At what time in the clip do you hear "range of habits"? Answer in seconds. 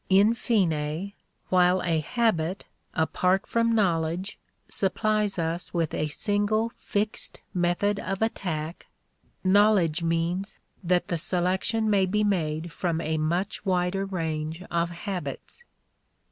14.03-15.65